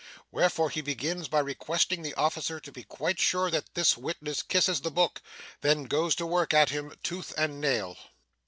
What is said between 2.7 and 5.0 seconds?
be quite sure that this witness kisses the